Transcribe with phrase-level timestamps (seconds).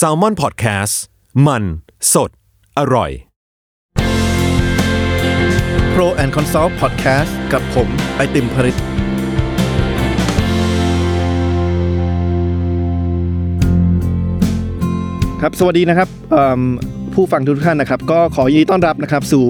[0.00, 0.94] s a l ม o n PODCAST
[1.46, 1.62] มัน
[2.12, 2.30] สด
[2.78, 3.10] อร่อย
[5.94, 8.76] Pro and Consult Podcast กับผมไอติมผลิต
[15.40, 16.60] ครับสวัสดีนะครับเอิ่ม
[17.14, 19.44] ผู้ฟังทุกท่านนะครับ ก็ขอยินดีต้อนรับนะครับ สู่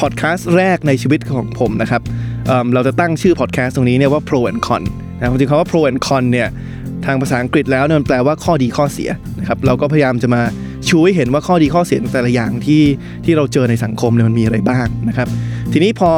[0.00, 2.02] พอดแคสต์แรกในชีวิตของผมนะครับ
[2.46, 4.82] เอิ่มเราจะตั้งชื่อพอดแคสต์ตรงนี้เนี่ยว่า Pro and Con
[5.16, 6.48] นะครับจริงๆคำว่า Pro and Con เนี่ย
[7.08, 10.42] ทางภาษาอังกฤษแล้วเนี่ยมันแปลว่าข้อดีข้อเสียนะครับเราก็พยายามจะมา
[10.88, 12.82] ชูให้เห็นว่าข้อดีข้อเสียแต่ละอย่างที่
[13.24, 15.28] ที่เราเจอในสังคมเนี่ยมันมีอะไรบ้างนะครับ
[15.72, 16.10] ทีนี้พอ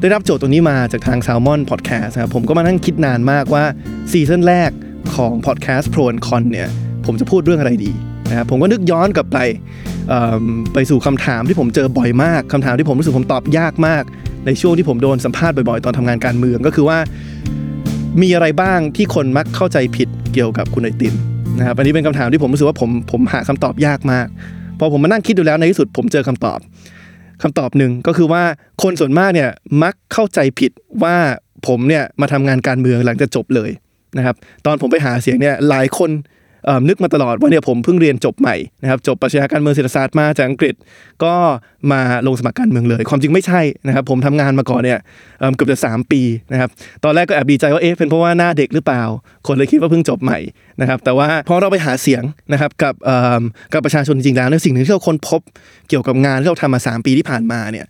[0.00, 3.64] ได้รับโจทย์ตรงนี้มาจากทาง Salmon Podcast นะครับผมก็มานั่งคิดนานมากว่า
[4.12, 4.70] ซีซั่นแรก
[5.16, 6.68] ของ Podcast Pro and Con เนี่ย
[7.06, 7.92] ผมจะพูดเรื่องอะไรดี
[8.30, 9.38] นะครับผมก็นึกย้อนกลับไป
[10.74, 14.04] ไปสู่คำถามที่ผมเจอบ่อยมากคำถามที่ผมรู้สึกผมตอบยากมาก
[14.46, 16.98] ในช่วงที่ผมโดนสัมภาษณ์บ่อยๆ ตอนทำงานการเมืองก็คือว่า
[18.22, 21.14] มีอะไรบ้างที่คนมักเข้าใจผิด เกี่ยวกับคุณไอติม
[21.58, 24.26] นะครับอันนี้เป็นคำถามที่ผมรู้สึกว่าผมผมหาคำตอบยากมาก
[24.78, 26.58] พอผมมานั่งคิดดูแล้วในที่สุดผมเจอคำตอบ
[27.42, 28.42] คำตอบหนึ่งก็คือว่า
[28.82, 29.50] คนส่วนมากเนี่ย
[29.82, 31.16] มักเข้าใจผิดว่า
[31.66, 33.70] ผมเนี่ยมาทำงานการเมืองหลังจากจบเลย
[34.16, 36.10] นะครับ ตอนผมไปหาเสียงเนี่ยหลายคน
[36.88, 40.74] นึกมาตลอดว่าเนี่ยผมเพิ่งเรียนจบใหม่นะครับจบปรัชญาการเมืองเศรษฐศาสตร์มาจากอังกฤษ
[41.24, 41.34] ก็
[41.92, 44.98] มาลงสมัครการเมืองเลย ความจริงไม่ใช่นะครับผมทำงานมาก่อนเนี่ย
[45.54, 46.20] เกือบจะ 3 ปี
[46.52, 46.70] นะครับ
[47.04, 49.02] ตอนแรกก็แอบดีใจว่าเอ๊ะเป็นเพราะว่าหน้าเด็กหรือเปล่า
[49.46, 50.38] คนเลยคิดว่าเพิ่งจบใหม่
[50.80, 52.94] นะครับแต่ว่าพอเราไปหาเสียงนะครับกับ
[53.72, 55.40] กับประชาชนจริงๆแล้วเนี่ยสิ่งหนึ่งที่เราค้นพบ
[55.88, 57.86] เกี่ยวกับงานที่เราทำมา 3 ปีที่ผ่านมาเนี่ย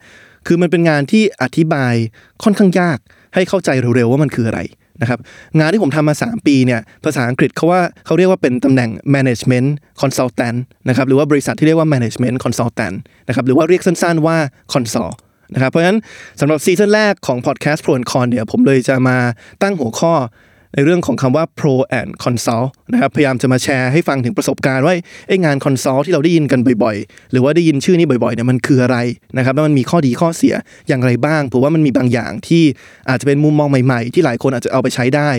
[0.46, 1.94] คือมันเป็นงานที่อธิบาย
[2.44, 2.98] ค่อนข้างยาก
[3.34, 4.60] ให้เข้าใจเร็วๆว่ามันคืออะไร
[5.00, 5.18] นะครับ
[5.58, 9.68] งานที่ผมทำมา 3 ปีเนี่ยภาษาอังกฤษเขาว่าเขาเรียกว่าเป็นตำแหน่ง management
[10.02, 12.96] consultant นะครับหรือว่าบริษัทที่เรียกว่า management consultant
[13.28, 14.36] นะครับหรือว่าเรียกสั้นๆว่า
[14.74, 15.14] consult
[15.54, 15.98] นะครับเพราะฉะนั้น
[16.40, 19.16] สำหรับซีซั่นแรกของ podcast Pro and Con เนี่ยผมเลยจะมา
[19.62, 20.14] ตั้งหัวข้อ
[20.74, 24.94] ในเรื่องของคำว่า pro and consult นะครับพยายามจะมาแชร์ให้ฟังถึงประสบการณ์ว่า
[25.28, 28.98] ไอ้งาน consult ที่เราได้ยินกันบ่อยๆ หรือว่าได้ยินชื่อนี้บ่อยๆเนี่ยมันคืออะไร
[29.36, 30.54] นะครับแล้วมันมีข้อดีข้อเสีย
[30.88, 32.62] อย่างไรบ้างผมว่ามันมีบางอย่างที่
[33.08, 35.30] อาจจะเป็นมุมมองใหม่ๆ ที่หลายคนอาจจะเอาไปใช้ได้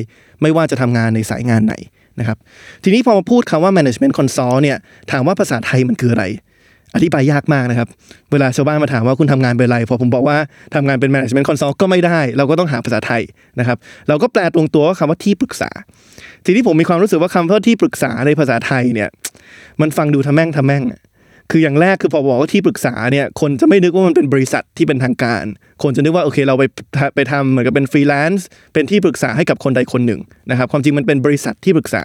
[0.42, 1.76] ไม่ว่าจะทำงานในสายงานไหน
[2.20, 2.38] นะครับ
[2.84, 4.78] ทีนี้พอมาพูดคำว่า management consult เนี่ย
[5.12, 6.26] ถามว่าภาษาไทยมันคืออะไร
[6.96, 7.88] อธิบายยากมากนะครับ
[8.32, 10.38] เวลาชาวบ้านมาถามว่าคุณทำงานเป็นอะไรพอผมบอกว่า
[10.76, 13.22] ทำงานเป็น management consult ก็ไม่ได้ เราก็ต้องหาภาษาไทย
[13.60, 13.78] นะครับ
[14.08, 15.70] เราก็แปลตรงตัวว่าคำว่าที่ปรึกษา
[16.46, 19.10] ทีนี้ผมมีความรู้สึกว่าคำว่าที่ปรึกษาในภาษาไทยเนี่ย
[19.82, 20.84] มันฟังดูทะแม่งทะแม่ง
[21.52, 25.46] คืออย่างแรกคือพอบอกว่าที่ปรึกษาเนี่ยคนจะไม่นึกว่ามันเป็นบริษัทที่เป็นทางการ
[25.84, 26.64] คนจะนึกว่าโอเคเราไป
[27.16, 32.04] ไปทำเหมือนกับเป็นฟรีแลนซ์เป็นที่ปรึกษาให้กับคนใดคนหนึ่งนะครับความจริงมันเป็นบริษัทที่ปรึกษา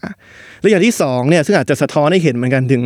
[0.61, 2.83] และอย่างที่สองเนี่ยซึ่งอาจจะสะท้อนให้เห็นเหมือนกันถึง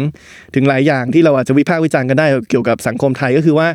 [0.54, 3.68] ถึงหลายอย่างที่เราอาจจะวิพากษ์วิจารณ์กันได้เกี่ยวกับสังคมไทยก็คือว่า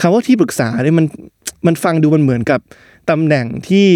[0.00, 1.06] คำว่าที่ปรึกษาเนี่ยมัน
[1.66, 2.60] มันฟังดูมันเหมือนกับ
[3.10, 3.86] ตำแหน่งที่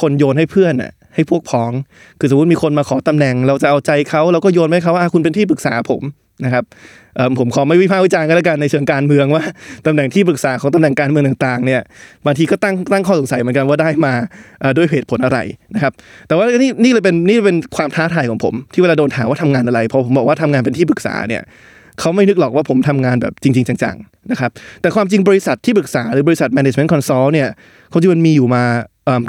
[0.00, 1.72] คนโยนให้เพื่อนอะให้พวกพ้อง
[2.18, 6.02] คือสมมติมีคนมาขอตำแหน่ง เราจะเอาใจเขาเราก็โยนให้เขาว่าคุณเป็นที่ปรึกษาผม
[6.44, 6.64] นะครับ
[7.38, 9.44] ผมขอไม่วิพากษ์วิจารณ์กันแล้วกันในเชิงการเมืองว่า
[9.86, 11.80] ตำแหน่งที่ปรึกษาของตำแหน่งการเมืองต่างๆเนี่ย
[12.26, 14.14] บางทีก็ตั้งตั้งข้อสงสัยเหมือนกันว่าได้มา
[14.76, 15.38] ด้วยเหตุผลอะไร
[15.74, 15.92] นะครับ
[16.28, 21.42] แต่ว่านี่นี่เลยเป็นนี่เป็นความท้าทายของผม ที่เวลาโดนถามว่าทำงานอะไรพอผมบอกว่าทำงานเป็นที่ปรึกษาเนี่ย
[22.00, 24.50] เขาไม่นึกหรอกว่าผมทำงานแบบจริง ๆ จังๆนะครับ
[24.80, 27.48] แต่ความจริงบริษัทที่ปรึกษาหรือบริษัท management consult เนี่ย
[27.92, 28.62] ความจริงมันมีอยู่มา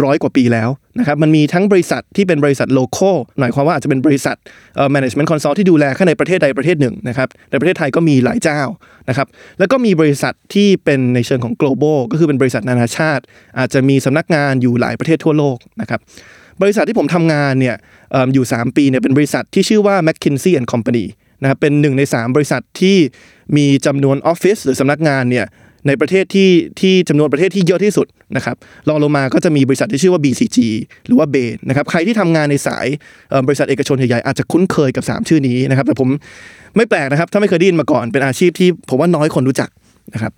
[0.03, 0.69] ร้อยกว่าปีแล้ว
[0.99, 3.09] นะครับมันมีทั้งบริษัทที่เป็นบริษัทโลโก้
[3.39, 4.37] หมายความว่าอาจจะเป็นบริษัท
[4.75, 8.61] เอ่อ management consult ที่ดูแลแค่ในประเทศใดประเทศหนึ่งนะครับในประเทศไทยก็มีหลายเจ้า
[9.09, 9.27] นะครับ
[9.59, 13.23] แล้วก็มีบริษัทที่เป็นในเชิงของ global ก็คือเป็นบริษัทนานาชาติ
[13.57, 15.99] อาจจะมีสำนักงานอยู่หลายประเทศทั่วโลกนะครับ
[16.61, 17.75] บริษัทที่ผมทำงานเนี่ย
[18.13, 21.05] ออยู่ 3 ปีเนี่ยเป็นบริษัทที่ชื่อว่า McKinsey and Company
[21.41, 22.97] นะครับเป็นหนึ่งใน 3 บริษัทที่
[23.57, 25.45] มีจำนวนออฟฟิศหรือสำนักงานเนี่ย
[25.87, 26.49] ในประเทศที่
[26.79, 28.55] ที่จำนวนประเทศที่เยอะที่สุดนะครับ
[28.89, 30.57] รองลงมาก็จะมีบริษัทที่ชื่อว่า BCG
[31.05, 32.87] หรือว่าเบนนะครับใครที่ทำงานในสาย
[33.47, 36.09] บริษัทเอกชนใหญ่ๆอาจจะคุ้นเคยกับ 3 ชื่อนี้นะครับแต่ผม
[36.77, 39.69] ไม่แปลกนะครับถ้าไม่เคยได้ยินมาก่อนเป็นอาชีพที่ผมว่าน้อยคนรู้จัก
[40.13, 40.31] นะครับ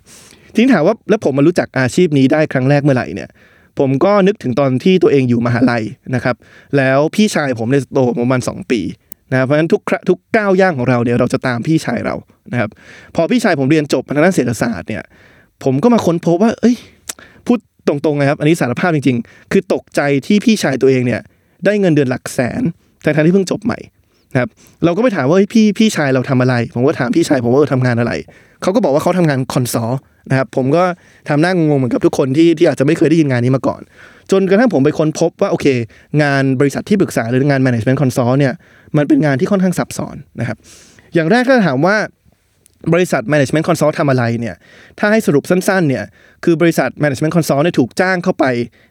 [0.52, 3.28] ทีนี้ถามว่าแล้วผมมารู้จักอาชีพนี้ได้ครั้งแรกเมื่อไหร่เนี่ย
[3.78, 5.82] ผมก็นึกถึงตอนที่ตัวเองอยู่มหาลัย
[6.14, 6.36] นะครับ
[6.76, 8.80] แล้วพี่ชายผมเนี่ยโตประมาณ2ปี
[9.30, 12.14] นะเพราะฉะนั้นทุกครั้งทุกก้าวย่างของเราเนี่ยเราจะตามพี่ชายเรา
[12.52, 12.70] นะครับ
[13.14, 15.02] พอพี่ชายผมเรียนจบทางด้านเศรษฐศาสตร์เนี่ย
[15.64, 16.76] ผมก็มาค้นพบว่า เอ้ย
[17.46, 17.58] พูด
[17.88, 21.20] ตรงๆนะครับ อันนี้สารภาพจริง ๆ คือตกใจที่พี่ชายตัวเองเนี่ย
[21.64, 22.62] ได้เงินเดือนหลักแสน
[23.04, 23.78] ทั้งๆที่เพิ่งจบใหม่
[24.32, 24.50] นะครับ
[24.84, 28.12] เราก็ไปถามว่าพี่พี่ชายเราทำอะไร ผมก็ถามพี่ชายผมว่าเออทำงานอะไร
[28.62, 29.92] เขาก็บอกว่าเขาทำงานคอนซอล
[30.30, 30.84] นะครับ ผมก็
[31.28, 33.80] ทำหน้างงเหมือนกับทุกคนที่ที่อาจจะไม่เคยได้ยินงานนี้มาก่อน
[34.30, 35.66] จนกระทั่งผมไปค้นพบว่าโอเค
[36.22, 38.54] งานบริษัทที่ปรึกษาหรืองาน management consult เนี่ย
[38.96, 40.58] มันเป็นงานที่ค่อนข้างซับซ้อนนะครับ
[41.14, 41.96] อย่างแรกถ้าถามว่า
[42.92, 44.56] บริษัท management consult ทำอะไรเนี่ย
[44.98, 46.04] ถ้าให้สรุปสั้นๆ เนี่ย
[46.44, 48.44] คือบริษัท management consult เนี่ยถูกจ้างเข้าไป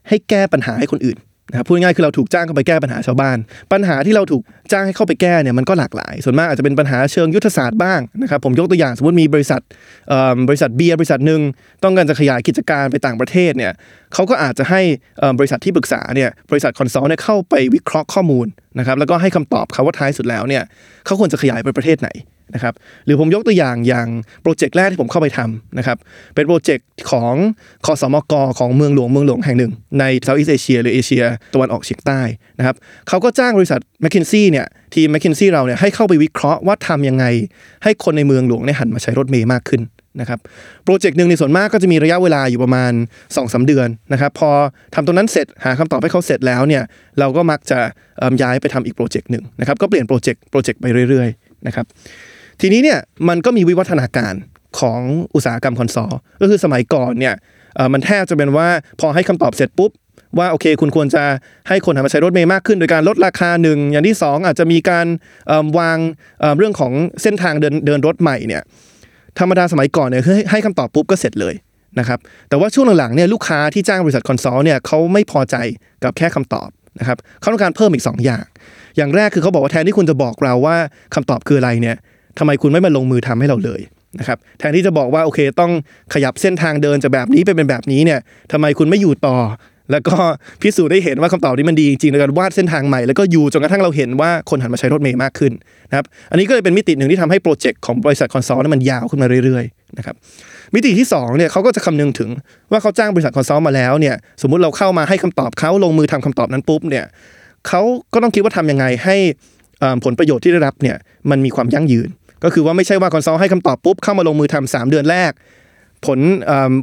[0.09, 1.19] ให้แก้ปัญหาให้คนอื่น
[1.49, 3.37] นะครับพูดง่ายๆคือเราถูกจ้างเข้าไปแก้ปัญหาชาวบ้าน
[3.71, 9.61] ปัญหาที่เราถูกจ้างให้เข้าไปแก้เนี่ยมันก็หลากหลาย ส่วนมากอาจจะเป็นปัญหาเชิงยุทธศาสตร์บ้างนะครับผมยกตัวอย่างสมมติมีบริษัท
[10.09, 11.41] เอ่อบริษัทเบียร์บริษัทหนึ่ง
[11.83, 13.73] ต้องการจะขยายกิจการไปต่างประเทศเนี่ย
[14.13, 14.81] เขาก็อาจจะให้
[15.19, 18.47] เอ่อบริษัทที่ปรึกษาเนี่ยบริษัท consult เนี่ยเข้าไปวิเคราะห์ข้อมูล
[18.79, 20.63] นะครับแล้วก็ให้คำตอบเขาว่าท้ายสุดแล้วเนี่ย
[21.05, 22.09] เขาควรจะขยายไปประเทศไหน
[22.55, 22.73] นะครับ
[23.05, 24.07] หรือผมยกตัวอย่างอย่าง
[24.41, 25.97] โปรเจกต์แรกที่ผมเข้าไปทำนะครับ
[26.35, 27.33] เป็นโปรเจกต์ของ
[27.85, 31.23] ขสมกของเมืองหลวงเมืองหลวงแห่งหนึ่ง ใน Southeast Asia หรือเอเชีย
[31.53, 32.21] ตะวันออกเฉียงใต้
[32.59, 32.75] นะครับ
[33.07, 34.65] เขาก็จ้างบริษัทแมคคินซี่เนี่ย
[34.95, 37.25] ทีมแมคคินซี่เราเนี่ยให้เข้าไปวิเคราะห์ว่าทำยังไง
[37.83, 39.83] ให้คนในเมืองหลวงเนี่ยหันมาใช้รถเมล์มากขึ้น
[40.21, 40.39] นะครับ
[40.83, 44.49] โปรเจกต์หนึ่งในส่วนมากก็จะมีระยะเวลาอยู่ประมาณ2อสเดือนนะครับพอ
[44.95, 46.83] ทำตรงนั้นเสร็จหาคำตอบให้เขาเสร็จแล้วเนี่ย
[47.19, 47.79] เราก็มักจะ
[48.41, 51.85] ย้ายไปทำอีกโปรเจกต์หนึ่งนะครับก็เปลี่ยนโปรเจกต์โปรเจกต์ไปเรื่อยๆนะครับ
[52.61, 54.33] ทีนี้เนี่ยมันก็มีวิวัฒนาการ
[54.79, 55.01] ของ
[55.35, 56.11] อุตสาหกรรม consult
[56.41, 57.35] ก็คือสมัยก่อนเนี่ย
[57.93, 58.67] มันแทบจะเป็นว่า
[58.99, 59.91] พอให้คำตอบเสร็จปุ๊บ
[60.37, 61.23] ว่าโอเค คุณควรจะ
[61.67, 65.07] ให้คนหันมาใช้รถเมล์มากขึ้น โดยการลดราคาหนึ่งอย่างที่สองอาจจะมีการ
[65.77, 68.61] วางเรื่องของเส้นทางเดินเดินรถใหม่เนี่ย
[69.39, 71.55] ธรรมดาสมัยก่อนเนี่ยคือให้ให้คำตอบปุ๊บก็เสร็จเลย
[71.99, 72.19] นะครับ
[72.49, 75.55] แต่ว่าช่วงหลังๆเนี่ยลูกค้าที่จ้างบริษัทคอนโซลเนี่ยเขาไม่พอใจ
[76.03, 76.69] กับแค่คำตอบ
[76.99, 78.43] นะครับเขาต้องการเพิ่มอีกสองอย่าง
[78.97, 80.77] อย่างแรกคือเขาบอกว่าแทนที่คุณจะบอกเราว่า
[81.15, 81.97] คำตอบคืออะไรเนี่ย
[82.39, 83.81] ทำไมคุณไม่มาลงมือทำให้เราเลย
[84.19, 85.71] นะครับแทนที่จะบอกว่าโอเคต้อง
[86.13, 88.19] ขยับเส้นทางเดินจากแบบนี้ไปเป็นแบบนี้เนี่ย
[88.51, 89.37] ทำไมคุณไม่อยู่ต่อ
[89.91, 90.15] แล้วก็
[90.61, 95.53] พิสูจน์ได้เห็นว่าคำตอบนี้มันดีจริงๆในการวาดเส้นทางใหม่แล้วก็อยู่จนกระทั่งเราเห็นว่าคนหันมาใช้รถเมย์มากขึ้น
[95.89, 100.15] นะครับอันนี้ก็เลยเป็นมิติหนึ่งที่ทำให้โปรเจกต์ของบริษัท consult นั้นมันยาวขึ้นมาเรื่อยๆนะครับ
[100.75, 102.29] มิติที่สองเนี่ยเขาก็จะคำนึงถึง
[102.71, 107.05] ว่าเขาจ้างบริษัท consult มาแล้วเนี่ยสมมุติเราเข้ามาให้คำตอบเขาลงมือทำคำตอบนั้นปุ๊บเนี่ย
[107.67, 107.81] เขา
[108.13, 109.15] ก็ต้องคิดว่าทำยังไงให้
[110.03, 110.97] ผลประโยชน์ที่ได้รับเนี่ย
[111.29, 112.09] มันมีความยั่งยืน
[112.43, 115.31] ก็คือว่าไม่ใช่ว่า consult ให้คำตอบปุ๊บเข้ามาลงมือทำสามเดือนแรก
[116.05, 116.19] ผล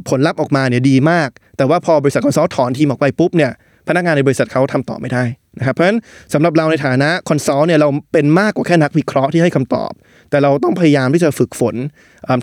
[0.09, 3.51] ผลลัพธ์ออกมาเนี่ยดีมาก แต่ว่าพอบริษัท consult ถอนทีมออกไปปุ๊บเนี่ย
[3.87, 5.23] พนักงานในบริษัทเขาทำต่อไม่ได้
[5.59, 5.99] นะครับเพราะฉะนั้น
[6.33, 9.91] สำหรับเราในฐานะ consult เนี่ยเราเป็นมากกว่าแค่นักวิเคราะห์ที่ให้คำตอบ
[10.29, 11.75] แต่เราต้องพยายามที่จะฝึกฝน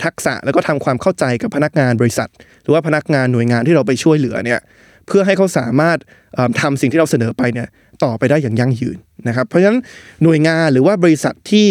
[0.05, 2.29] ทักษะแล้วก็ทำความเข้าใจกับพนักงานบริษัท
[2.62, 4.61] หรือว่าพนักงานหน่วยงานที่เราไปช่วยเหลือเนี่ย
[5.06, 5.99] เพื่อให้เขาสามารถ
[6.35, 7.69] เอิ่มทำสิ่งที่เราเสนอไปเนี่ย
[8.05, 8.97] ต่อไปได้อย่างยั่งยืน
[9.29, 9.79] นะครับเพราะฉะนั้น
[10.23, 11.67] หน่วยงานหรือว่าบริษัทที่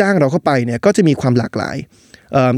[0.00, 1.78] จ้างเราเข้าไปเนี่ยก็จะมีความหลากหลาย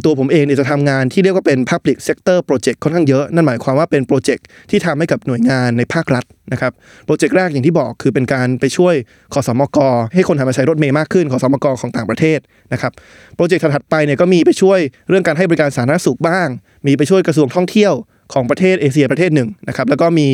[0.05, 6.73] ตัวผมเองเนี่ยจะทำงานที่เรียกว่าเป็น Public Sector Project ค่อนข้างเยอะ นั่นหมายความว่าเป็นโปรเจกต์ที่ทำให้กับหน่วยงานในภาครัฐนะครับ
[7.05, 8.95] โปรเจกต์แรกอย่างที่บอกคือเป็นการไปช่วย
[9.35, 9.79] ขอสมก
[10.15, 12.39] ให้คนหันมาใช้รถเมย์มากขึ้นขอสมกของต่างประเทศ
[12.73, 12.93] นะครับ
[13.37, 14.79] โปรเจกต์ถัดไปเนี่ยก็มีไปช่วย
[15.09, 16.49] เรื่องการให้บริการสาธารณสุขบ้าง
[16.87, 17.95] มีไปช่วยกระทรวงท่องเที่ยว
[18.35, 20.29] ของประเทศเอเชียประเทศหนึ่งนะครับแล้วก็มี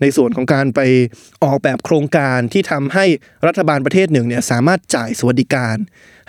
[0.00, 0.80] ในส่วนของการไป
[1.44, 3.04] ออกแบบโครงการที่ทำให้
[3.46, 5.76] รัฐบาลประเทศหนึ่งเนี่ยสามารถจ่ายสวัสดิการ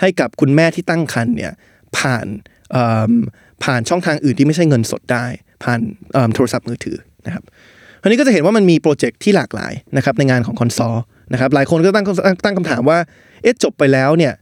[0.02, 1.52] ให้กับคุณแม่ที่ตั้งครรภ์เนี่ย
[1.98, 2.26] ผ่าน
[3.64, 5.26] ผ่านช่องทางอื่นที่ไม่ใช่เงินสดได้
[5.64, 5.80] ผ่าน
[6.36, 7.44] โทรศัพท์มือถือนะครับ
[8.02, 10.96] อันนี้ก็จะเห็นว่ามันมีโปรเจกต์ที่หลากหลายนะครับในงานของ consult
[11.34, 12.06] นะครับหลายคนก็ตั้ง
[12.44, 13.00] ตั้งคำถามว่า
[13.42, 14.34] เอ๊ะจบไปแล้วเนี่ย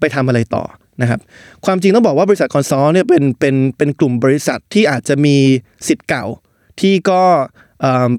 [0.00, 0.64] ไปทำอะไรต่อ
[1.02, 1.20] นะครับ
[1.64, 5.36] ความจริงต้องบอกว่าบริษัท consult เนี่ยเป็นเป็นเป็นกลุ่มบริษัทที่อาจจะมี
[5.88, 6.24] ศิษย์เก่า
[6.80, 7.22] ที่ก็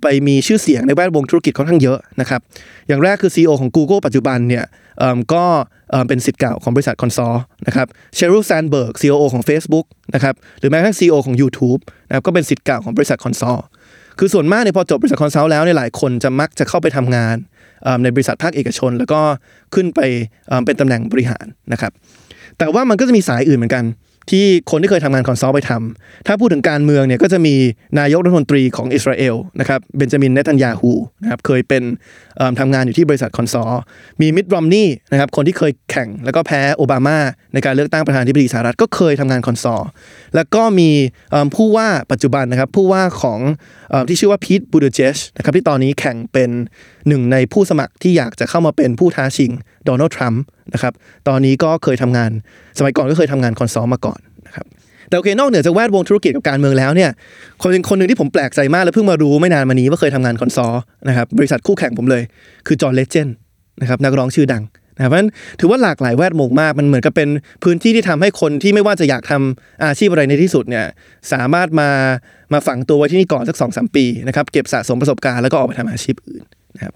[0.02, 2.42] ไปมีชื่อเสียงในแวดวงธุรกิจค่อนข้างเยอะนะครับ
[2.88, 4.66] อย่างแรกคือ CEO ของ Google ปัจจุบันเนี่ย
[5.34, 5.44] ก็
[6.08, 7.36] เป็นศิษย์เก่าของบริษัท consult
[7.68, 13.60] นะครับเชอริลแซนเบิร์กซีอของ Facebook นะครับหรือแม้กระทั่งซีอของ YouTube นะครับก็เป็นศิษย์เก่าของบริษัท consult
[14.20, 17.36] คือส่วนมากเนี่ยพอจบบริษัท consult แล้วเนี่ยหลายคนจะมักจะเข้าไปทำงาน
[18.04, 19.20] ในบริษัทภาคเอกชน แล้วก็
[19.76, 20.00] ขึ้นไป
[20.48, 21.92] เอิ่มเป็นตำแหน่งบริหารนะครับ
[22.58, 23.84] แต่ว่ามันก็จะมีสายอื่นเหมือนกัน
[24.30, 27.56] ที่คนที่เคยทำงาน consult ไปทำถ้าพูดถึงการเมืองเนี่ยก็จะมี
[28.00, 31.84] นายกรัฐมนตรีของอิสราเอลนะครับเบนจามินเนตันยาฮูนะครับเคยเป็น
[32.38, 33.82] เอิ่มทำงานอยู่ที่บริษัท consult
[34.22, 37.18] มี Mitt Romney นะครับคนที่เคยแข่งแล้วก็แพ้โอบามา
[37.54, 39.90] ในการเลือกตั้งประธานาธิบดีสหรัฐก็เคยทำงาน consult
[40.36, 40.90] แล้วก็มี
[41.56, 43.40] ผู้ว่าปัจจุบันนะครับผู้ว่าของ
[44.08, 46.50] ที่ชื่อว่า Pete Buttigieg นะครับที่ตอนนี้แข่งเป็น
[47.08, 49.52] หนึ่งในผู้สมัครที่อยากจะเข้ามาเป็นผู้ท้าชิง
[49.86, 50.94] โดนัลด์ทรัมป์ นะครับ
[51.28, 52.32] ตอนนี้ก็เคยทำงาน
[52.78, 54.66] สมัยก่อนก็เคยทำงาน consult มาก่อนนะครับ
[55.10, 57.10] แต่โอเคนอกเหนือจากแวดวงธุรกิจกับการเมืองแล้วเนี่ย
[57.62, 60.74] คนคนหนึ่งที่ผมแปลกใจมากและเพิ่งมารู้ไม่นานมานี้ว่าเคยทำงาน consult
[61.08, 62.24] นะครับ บริษัทคู่แข่งผมเลย
[62.68, 63.28] คือจอร์เลเจน
[63.82, 64.64] นะครับนักร้องชื่อดัง
[64.96, 67.30] นะครับเพราะฉะนั้นถือว่าหลากหลายแวดวงมากมันเหมือนกับเป็น
[67.64, 70.86] พื้นที่ที่ทำให้คนที่ไม่ว่าจะอยากทำอาชีพอะไรในที่สุดเนี่ย
[71.34, 71.90] สามารถมา
[72.54, 76.44] มาฝังตัวไว้ที่นี่ก่อนสักสองสามปีนะครับเก็บสะสมประสบการณ์แล้วก็ออกไปทำอาชีพอื่น
[76.76, 76.94] นะครับ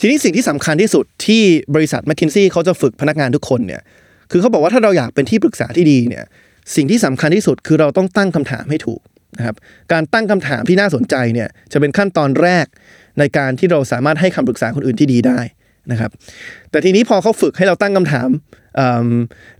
[0.00, 1.42] ทีนี้สิ่งที่สำคัญที่สุดที่
[1.74, 3.82] บริษัท m c k คินซี่เขาจะฝึกพนักงานทุกคนเนี่ย
[4.30, 6.24] คือเขาบอกว่าถ้าเราอยากเป็นที่ปรึกษาที่ดีเนี่ย
[6.76, 9.00] สิ่งที่สำคัญที่สุดคือเราต้องตั้งคำถามให้ถูก
[9.38, 9.56] นะครับ
[9.92, 12.66] การตั้งคำถามที่น่าสนใจเนี่ยจะเป็นขั้นตอนแรก
[13.18, 15.40] ในการที่เราสามารถให้คำปรึกษาคนอื่นที่ดีได้
[15.92, 16.10] นะครับ
[16.70, 18.28] แต่ทีนี้พอเขาฝึกให้เราตั้งคำถาม
[18.78, 19.08] อืม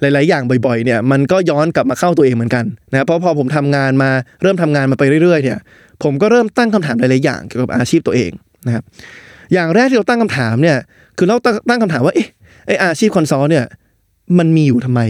[0.01, 4.11] หลาย ๆ อย่างบ่อย ๆ เนี่ยมันก็ย้อนกลับมาเข้าตัวเองเหมือนกันนะครับเพราะพอผมทำงานมา
[4.43, 5.59] เริ่มทำงานมาไปเรื่อย ๆ เนี่ย
[6.03, 8.31] ผมก็เริ่มตั้งคำถามหลาย ๆ อย่างเกี่ยวกับอาชีพตัวเอง
[8.67, 8.85] นะครับ
[9.53, 10.79] อย่างแรกที่เราตั้งคำถามเนี่ย
[11.17, 12.29] คือเราตั้งตั้งคำถามว่าเอ๊ะ
[12.67, 13.65] ไออาชีพคอนซัลท์เนี่ย
[14.39, 15.01] มันมีอยู่ทำไม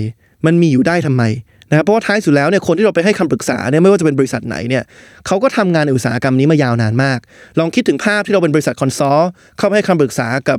[0.46, 1.24] มันมีอยู่ได้ทำไม
[1.70, 4.82] นะครับเพราะว่าท้ายสุดแล้วเนี่ยคนที่เราไปให้คำปรึกษาเนี่ยไม่ว่าจะเป็นบริษัทไหนเนี่ย
[5.26, 7.18] เขาก็ทำงานในอุตสาหกรรมนี้มายาวนานมาก
[7.58, 9.20] ลองคิดถึงภาพที่เราเป็นบริษัทคอนซัล
[9.58, 10.58] เข้าไปให้คำปรึกษากับ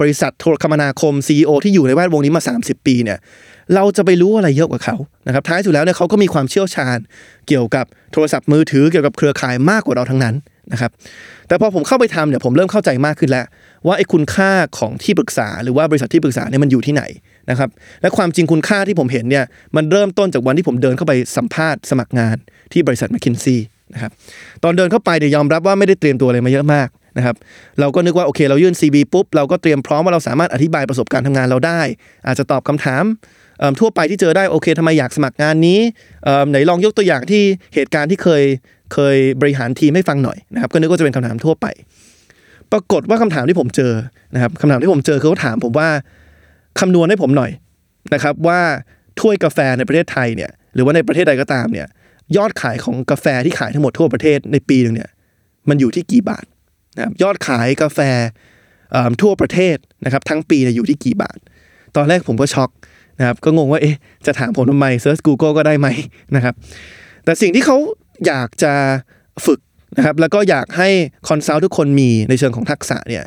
[0.00, 3.18] บริษัทโทรคมนาคม CEO ที่อยู่ในแวดวงนี้มา 30 ปีเนี่ย
[3.74, 4.96] เราจะไปรู้อะไรเยอะกว่าเขา
[5.26, 6.98] นะครับท้ายสุดแล้วเนี่ยเขาก็มีความเชี่ยวชาญ
[7.48, 10.34] เกี่ยวกับโทรศัพท์มือถือเกี่ยวกับเครือข่ายมากกว่าเราทั้งนั้น
[10.72, 10.90] นะครับ
[11.48, 13.46] แต่พอผมเข้าไปทำเนี่ยผมเริ่มเข้าใจมากขึ้นแล้ว
[13.86, 17.02] ว่าไอ้คุณค่าของที่ปรึกษาหรือว่าบริษัทที่ปรึกษาเนี่ยมันอยู่ที่ไหน
[17.50, 17.68] นะครับ
[18.02, 19.44] และความจริงคุณค่าที่ผมเห็นเนี่ย
[19.76, 22.36] มันเริ่มต้นจากวันที่ผมเดินเข้าไปสัมภาษณ์สมัครงาน
[22.72, 23.56] ที่บริษัท m c k คินซี
[23.94, 24.12] นะครับ
[24.64, 27.36] ตอนเดินเข้าไปเนี่ยยอมรับว่าไม่ได้เตรียมตัวอะไรมาเยอะมากนะครับ
[27.80, 31.80] เราก็นึกว่าโอเคเรายื่น CV ปุ๊บเราก็เตรียมพร้อมว่าเราสามารถอธิบายประสบการณ์ทำงานเราได้
[32.26, 33.04] อาจจะตอบคำถาม
[33.80, 35.80] ทั่วไปที่เจอได้โอเคทำไมอยากสมัครงานนี้
[36.50, 37.42] ไหนลองยกตัวอย่างที่
[37.74, 38.42] เหตุการณ์ที่เคย
[38.92, 41.66] เคยบริหารทีมให้ฟังหน่อยนะครับก็นึกว่าจะเป็นคำถามทั่วไป
[42.72, 43.92] ปรากฏว่าคำถามที่ผมเจอ
[44.34, 45.88] นะครับคำถามที่ผมเจอคือเขาถามผมว่า
[46.80, 47.50] คำนวณให้ผมหน่อย
[48.14, 48.60] นะครับว่า
[49.20, 51.86] ถ้วยกาแฟในประเทศไทยเนี่ยหรือว่าในประเทศใดก็ตามเนี่ย
[52.36, 55.10] ยอดขายของกาแฟที่ขายทั้งหมดทั่วประเทศในปีหนึ่งเนี่ย
[55.68, 56.44] มันอยู่ที่กี่บาท
[56.96, 58.00] นะครับยอดขายกาแฟ
[59.22, 61.38] ทั่วประเทศนะครับทั้งปีเนี่ยอยู่ที่กี่บาท
[61.96, 62.70] ตอนแรกผมก็ช็อก
[63.18, 65.88] นะครับก็งงว่าเอ๊ะจะถามผมทำไมเซิร์ช Google ก็ได้ไหม
[66.36, 66.54] นะครับ
[67.24, 67.76] แต่สิ่งที่เขา
[68.26, 68.72] อยากจะ
[69.46, 69.60] ฝึก
[69.96, 70.88] นะครับแล้วก็อยากให้
[71.28, 73.24] consult ทุกคนมีในเชิงของทักษะเนี่ย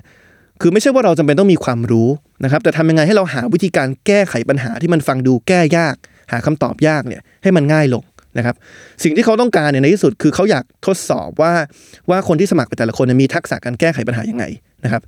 [0.62, 2.10] คือไม่ใช่ว่าเราจำเป็นต้องมีความรู้
[2.43, 5.95] นะครับแต่ทำยังไงให้เราหาวิธีการแก้ไขปัญหาที่มันฟังดูแก้ยาก
[6.31, 8.03] หาคำตอบยากเนี่ยให้มันง่ายลง
[8.38, 8.55] นะครับ
[9.03, 11.53] สิ่งที่เขาต้องการเนี่ยในที่สุดคือเขาอยากทดสอบว่า
[12.10, 14.45] ว่าคนที่สมัครไปแต่ละคนมีทักษะการแก้ไขปัญหายังไง
[14.83, 15.01] นะครับ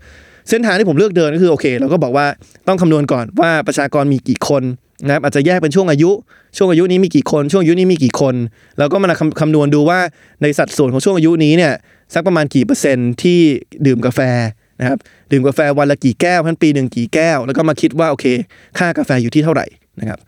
[0.49, 2.25] เส้นทางที่ผมเลือกเดินก็คือโอเค เราก็บอกว่า
[2.67, 4.63] ต้องคำนวณก่อนว่าประชากรมีกี่คน
[5.05, 6.11] นะครับอาจจะแยกเป็นช่วงอายุ
[6.57, 8.35] ช่วงอายุนี้มีกี่คน ช่วงอายุนี้มีกี่คน
[8.77, 9.99] แล้วก็มาคำคำนวณดูว่า
[10.41, 11.73] ในสัดส่วนของช่วงอายุนี้เนี่ย
[12.13, 13.39] สักประมาณกี่เปอร์เซ็นต์ที่
[13.85, 14.19] ดื่มกาแฟ
[14.79, 14.97] นะครับ
[15.31, 18.25] ดื่มกาแฟวันละกี่แก้วพันปีหนึ่งกี่แก้ว แล้วก็มาคิดว่าโอเค
[18.77, 19.65] ค่ากาแฟอยู่ที่เท่าไหร่
[19.99, 20.19] นะครับ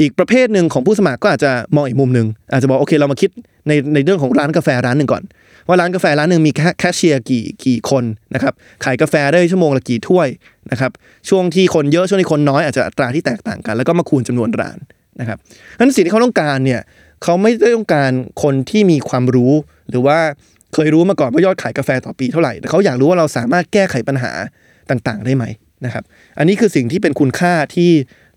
[0.00, 3.30] อีกประเภทหนึ่งของผู้สมัครก็อาจจะมองอีกมุมหนึ่งอาจจะบอกโอเคเรามาคิด
[3.68, 5.22] ในในเรื่องของร้านกาแฟร้านหนึ่งก่อน
[5.70, 10.28] ว่าร้านกาแฟร้านหนึ่งมีแคชเชียร์กี่กี่คนนะครับขายกาแฟได้ชั่วโมงละกี่ถ้วย
[10.70, 10.90] นะครับ
[11.28, 14.78] ช่วงที่คนเยอะช่วงที่คนน้อยอาจจะอัตราที่แตกต่างกัน แล้วก็มาคูณจำนวนร้าน
[15.20, 15.38] นะครับ
[15.78, 16.80] นั้นสิ่งที่เขาต้องการเนี่ย
[17.22, 18.10] เขาไม่ได้ต้องการ
[18.42, 19.52] คนที่มีความรู้
[19.90, 20.18] หรือว่า
[20.74, 24.32] เคยรู้มาก่อนว่ายอดขายกาแฟต่อปีเท่าไหร่แต่เขาอยากรู้ว่าเราสามารถแก้ไขปัญหา
[24.90, 25.44] ต่างๆ ได้ไหม
[25.84, 26.04] นะครับ
[26.38, 27.90] อันนี้คือสิ่งที่เป็นคุณค่าที่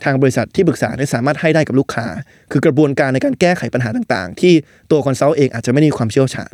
[0.04, 2.06] ทางบริษัทที่ปรึกษาได้สามารถให้ได้กับลูกค้า
[2.52, 4.54] คือกระบวนการในการแก้ไขปัญหาต่างๆ ที่
[4.92, 6.54] ตัว consult เองอาจจะไม่มีความเชี่ยวชาญ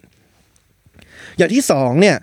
[1.39, 2.15] อย่างที่สองเนี่ย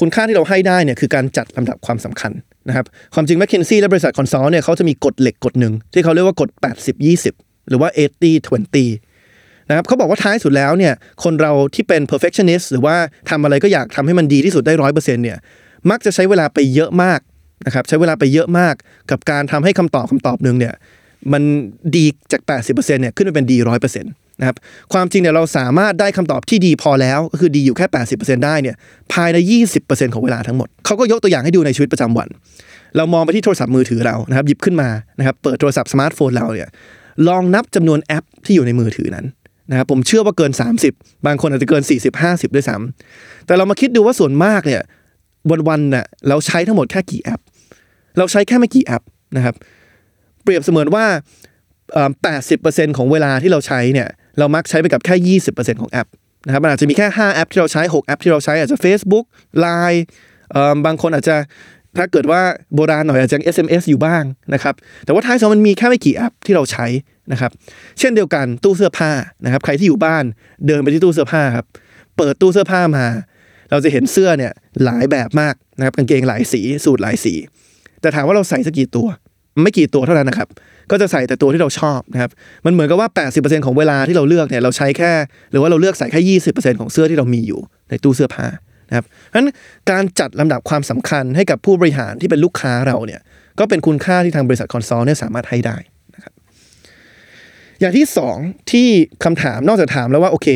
[0.00, 2.32] คุณค่าที่เราให้ได้เนี่ยคือการจัดลำดับความสำคัญ
[2.68, 6.50] นะครับความจริง McKinsey และบริษัท consult เนี่ยเขาจะมีกฎเหล็กกฎหนึ่งที่เขาเรียกว่ากฎ
[7.08, 7.88] 80-20 หรือว่า
[8.60, 12.96] 80-20นะครับเขาบอกว่าท้ายสุดแล้วเนี่ยคนเราที่เป็น perfectionist หรือว่า
[13.30, 15.38] ทำอะไรก็อยากทำให้มันดีที่สุดได้ร้อยเปอร์เซ็นต์เนี่ย
[15.90, 17.20] มักจะใช้เวลาไปเยอะมาก
[17.66, 18.74] นะครับใช้เวลาไปเยอะมาก
[19.10, 20.74] กับการทำให้คำตอบคำตอบหนึ่งเนี่ย
[21.32, 21.42] มัน
[21.96, 24.56] ดีจาก 80%เนี่ยขึ้นไปเป็นดีร้อยเปอร์เซ็นต์นะครับ
[24.92, 27.86] ความจริงเนี่ยเราสามารถได้คำตอบที่ดีพอแล้ว ก็คือดีอยู่แค่
[28.16, 28.76] 80%ได้เนี่ย
[29.12, 29.38] ภายใน
[29.76, 32.28] 20%ของเวลาทั้งหมด เขาก็ยกตัวอย่างให้ดูในชีวิตประจำวัน
[32.96, 36.68] เรามองไปที่โทรศัพท์มือถือเรานะครับหยิบขึ้นมานะครับเปิดโทรศัพท์สมาร์ทโฟนเราเนี่ย
[37.28, 39.26] ลองนับจำนวนแอปที่อยู่ในมือถือนั้น
[39.70, 40.52] นะครับผมเชื่อว่าเกิน
[40.88, 44.82] 30 บางคนอาจจะเกิน 40 50 ด้วยซ้ำแต่เรามาคิดดูว่าส่วนมากเนี่ย
[45.68, 47.40] วันๆเนี่ยเราใช้ทั้งหมดแค่กี่แอป
[48.18, 49.02] เราใช้แค่ไม่กี่แอป
[49.36, 49.54] นะครับ
[50.42, 51.04] เปรียบเสมือนว่า
[51.92, 52.10] เอ่อ
[52.54, 56.08] 80%ของเวลาที่เราใช้เนี่ยเรามักใช้ไปกับแค่ 20%ของแอป
[56.46, 59.24] นะครับมันอาจจะมีแค่ 5 แอปที่เราใช้ 6 แอปที่เราใช้อาจจะ Facebook
[59.64, 60.00] Line
[60.86, 61.36] บางคนอาจจะ
[61.96, 62.40] ถ้าเกิดว่า
[62.74, 64.22] โบราณหน่อยอาจจะ SMS อยู่บ้าง
[64.54, 66.86] นะครับแต่ว่าท้ายสุดมันมีแค่ไม่กี่แอปที่เราใช้
[67.32, 67.50] นะครับ
[67.98, 69.10] เช่นเดียวกันตู้เสื้อผ้า
[69.44, 70.24] นะครับใครที่อยู่บ้าน
[70.66, 71.66] เดินไปที่ตู้เสื้อผ้าครับ
[72.16, 73.06] เปิดตู้เสื้อผ้ามา
[73.70, 74.52] เราจะเห็นเสื้อเนี่ย
[74.84, 77.34] หลายแบบมากนะครับกางเกงหลายสีสูทหลายสี
[78.00, 79.08] แต่ถามว่าเราใส่สักกี่ตัว
[79.62, 80.48] ไม่กี่ตัวเท่านั้นนะครับ
[80.90, 82.30] ก็จะใส่แต่ตัวที่เราชอบนะครับ
[82.66, 85.12] มันเหมือนกับว่า 80%ของเวลาที่เราเลือกเนี่ยเราใช้แค่
[85.50, 88.46] หรือว่าเราเลือกใส่แค่ 20%ของเสื้อที่เรามีอยู่ในตู้เสื้อผ้า
[88.88, 89.48] นะครับเพราะฉะนั้น
[89.90, 93.20] การจัดลำดับความสำคัญให้กับผู้บริหารที่เป็นลูกค้าเราเนี่ย
[93.58, 95.76] ก็เป็นคุณค่าที่ทางบริษัท consult เนี่ยสามารถให้ได้
[96.14, 96.32] นะครับ
[97.80, 98.36] อย่างที่สอง
[98.70, 98.88] ที่
[99.24, 100.48] คำถามนอกจากถามแล้วว่าโอเค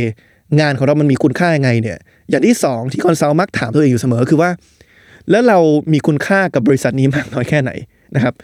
[0.61, 1.99] งานของเรามันมีคุณค่ายังไงเนี่ย
[2.31, 4.51] อย่างที่สองที่ consult มักถามตัวเองอยู่เสมอคือว่า
[5.31, 5.59] แล้วเรา
[5.93, 7.71] มีคุณค่ากับบริษัทนี้มากน้อยแค่ไหน
[8.17, 8.35] นะครับ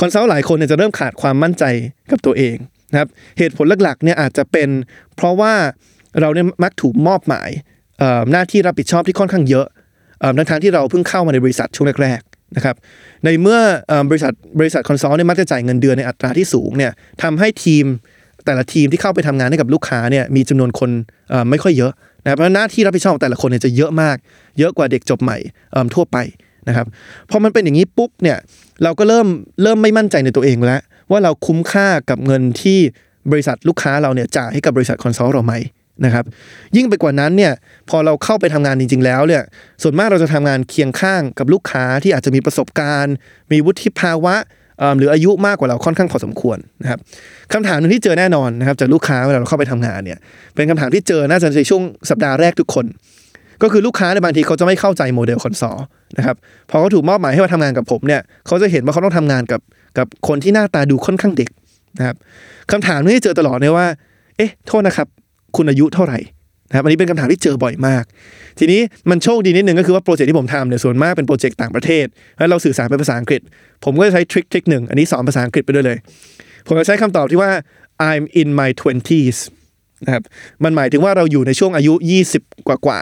[0.00, 1.64] consult หลายคนเนี่ยจะเริ่มขาดความมั่นใจ
[2.10, 2.56] กับตัวเอง
[2.92, 3.08] นะครับ
[3.38, 4.68] เหตุผลหลักๆเนี่ยอาจจะเป็น
[5.16, 5.54] เพราะว่า
[6.20, 7.50] เราเนี่ยมักถูกมอบหมาย
[8.32, 9.66] หน้าที่รับผิดชอบที่ค่อนข้างเยอะ
[10.20, 12.76] เอ่อทั้งๆที่เราเพิ่งเข้ามาในบริษัทช่วงแรกๆนะครับ
[13.24, 13.58] ในเมื่อ
[14.10, 17.84] บริษัทบริษัท consult เนี่ยมักจะจ่ายเงินเดือนในอัตราที่สูงเนี่ยทำให้ทีม
[18.44, 20.90] แต่ละทีมที่เข้าไปทำงานให้กับลูกค้าเนี่ยมีจำนวนคน
[21.50, 21.92] ไม่ค่อยเยอะ
[22.24, 24.16] นะครับเพราะหน้าที่รับผิดชอบแต่ละคนเนี่ยจะเยอะมาก
[24.58, 25.38] เยอะกว่าเด็กจบใหม่
[25.94, 26.16] ทั่วไป
[26.68, 26.86] นะครับ
[27.30, 28.38] พอมันเป็นอย่างนี้ปุ๊บเนี่ย
[28.82, 29.26] เราก็เริ่ม
[29.62, 32.78] เริ่มไม่มั่นใจในตัวเองแล้ว ว่าเราคุ้มค่ากับเงินที่
[33.32, 35.54] บริษัทลูกค้าเราเนี่ยจ่ายให้กับบริษัทคอนซัลท์เราไหม
[36.04, 36.24] นะครับ
[36.76, 37.52] ยิ่งไปกว่านั้นเนี่ย
[37.90, 39.42] พอเราเข้าไปทำงานจริง ๆ แล้วเนี่ย
[39.82, 43.14] ส่วนมากเราจะทำงานเคียงข้างกับลูกค้าที่อาจจะมีประสบการณ์
[43.52, 44.34] มีวุฒิภาวะ
[44.78, 46.98] เอิ่มหรืออายุมากกว่าเราค่อนข้างพอสมควรนะครับ
[47.52, 50.18] คำถามหนึ่งที่เจอแน่นอนนะครับจากลูกค้าเวลาเราเข้าไปทำงานเนี่ย
[50.54, 52.86] เป็นคำถามที่เจอน่าจะในช่วงสัปดาห์แรกทุกคน
[53.62, 55.78] ก็คือลูกค้าในบางทีเขาจะไม่เข้าใจโมเดล consult
[56.18, 56.36] นะครับ
[56.70, 59.60] พอเขาถูกมอบหมายให้มาทำงานกับผมเนี่ยเขาจะเห็นว่าเขาต้องทำงานกับ
[59.98, 61.50] กับคนที่หน้าตาดูค่อนข้างเด็ก
[61.98, 62.16] นะครับ
[62.70, 63.86] คำถามที่เจอตลอดเลยว่า
[64.36, 65.08] เอ๊ะ โทษนะครับ
[65.56, 66.18] คุณอายุเท่าไหร่
[66.68, 68.04] นะครับอันนี้เป็นคำถามที่เจอบ่อยมาก
[68.58, 72.06] ทีนี้มันโชคดีนิดนึงก็คือว่าโปรเจกต์ที่ผมทำเนี่ยส่วนมากเป็นโปรเจกต์ต่างประเทศ
[72.38, 73.40] แล้วเราสื่อสารเป็นภาษาอังกฤษ
[73.84, 75.98] ผมก็จะใช้ trick trick หนึ่งอันนี้สอนภาษาอังกฤษไปด้วยเลย
[76.66, 77.50] ผมจะใช้คำตอบที่ว่า
[78.10, 79.38] I'm in my twenties
[80.04, 80.22] นะครับ
[80.64, 81.94] มันหมายถึงว่าเราอยู่ในช่วงอายุ
[82.30, 83.00] 20 กว่ากว่า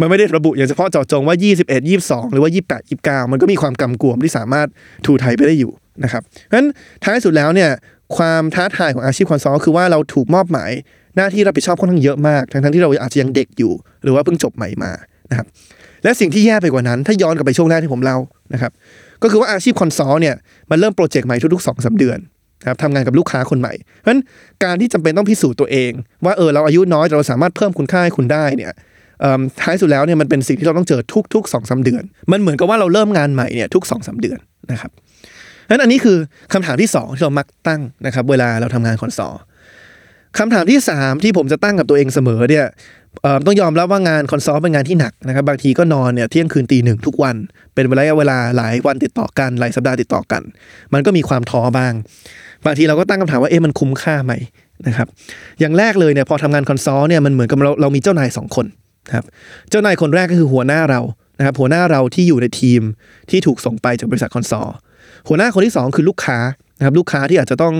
[0.00, 4.68] มันไม่ได้ระบุอย่างเฉพาะเจาะจงว่า 21 22 หรือว่า 28 29 มันก็มีความกำกวมที่สามารถ
[5.06, 5.72] ถูไถไปได้อยู่
[6.04, 6.68] นะครับเพราะฉะนั้น
[7.02, 7.70] ท้ายสุดแล้วเนี่ย
[8.16, 10.70] ความท้าทายของอาชีพ consult คือว่าเราถูกมอบหมาย
[11.16, 14.92] หน้าที่รับผิดชอบค่อนข้างเยอะมากทั้งๆที่เราอาจจะยังเด็กอยู่ หรือว่าเพิ่งจบใหม่มา
[15.30, 15.46] นะครับ
[16.04, 18.18] และสิ่งที่แย่ไปกว่านั้น ถ้าย้อนกลับไปช่วงแรกที่ผมเล่า
[18.54, 18.72] นะครับ
[19.22, 20.36] ก็คือว่าอาชีพ consult เนี่ย
[20.70, 22.18] มันเริ่มโปรเจกต์ใหม่ทุกๆสองสามเดือน
[22.60, 24.20] นะครับทำงานกับลูกค้าคนใหม่ เพราะฉะนั้น
[24.64, 25.92] การที่จำเป็นต้องพิสูจน์ตัวเอง
[26.24, 28.72] ว่าเออเราอายุน้อยแต่เราสามารถเพิ่มคุณค่าให้คุณได้เนี่ย
[29.62, 31.00] ท้ายสุดแล้วเนี่ยมันเป็นสิ่งที่เราต้องเจอ
[31.34, 34.38] ทุกๆสองสามเดือน มันเหมือนกับว่าเราเริ่มงานใหม่เนี่ยทุกสองสามเดือน
[34.72, 34.90] นะครับ
[35.70, 36.16] นั้นอันนี้คือ
[36.52, 39.34] คำถามที่สองที่เรามักตั้งนะครับ เวลาเราทำงาน consult
[40.38, 42.66] คำถามที่สามที่ผมจะตั้งกับตัวเองเสมอเนี่ย
[43.46, 47.36] ต้องยอมรับว่างาน consult เป็นงานที่หนักนะครับ บางทีก็นอนเนี่ยเที่ยงคืนตีหนึ่งทุกวัน
[47.74, 50.42] เป็นระยะเวลาหลายวันติดต่อกันหลายสัปดาห์ติดต่อกัน
[50.92, 51.92] มันก็มีความท้อบ้าง
[52.64, 54.32] บางทีเราก็ตั้งคำถามว่าเอ๊ะมันคุ้มค่าไหม
[54.86, 55.08] นะครับ
[55.60, 58.66] อย่างแรกเลยเนี่ยพอทำงาน consult เนี่ยมันเหมือนกับเราเรามีเจ้านายสองคน
[59.10, 59.24] นะครับ
[59.70, 61.00] เจ้านายคนแรกก็คือหัวหน้าเรา
[61.38, 62.80] นะครับหัวหน้าเราที่อยู่ในทีม
[63.30, 64.76] ที่ถูกส่งไปจากบริษัท consult
[65.28, 66.38] หัวหน้าคนที่สองคือลูกค้า
[66.78, 67.74] นะครับลูกค้าที่อาจจะต้อง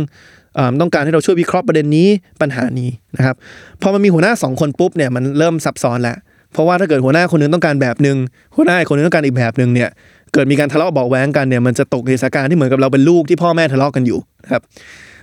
[0.59, 2.09] อต้องการให้เราช่วยวิเคราะห์ประเด็นนี้
[2.41, 3.37] ปัญหานี้นะครับ
[3.83, 6.17] พอมันมีหัวหน้าสองคนปุ๊บเนี่ยมันเริ่มซับซ้อนแล้ว
[6.53, 8.17] เพราะว่าถ้าเกิดหัวหน้าคนหนึงต้องการแบบหนึ่ง
[8.57, 9.89] หัวหน้าอีกคนหนึงต้องการอีกแบบหนึ่งเนี่ย
[10.33, 14.63] เกิดมีการทะเลาะเบาะแว้งกันเนี่ยมันจะตกในสถานการณ์ที่เหมือนกับเราเป็นลูกที่พ่อแม่ทะเลาะกันอยู่นะครับ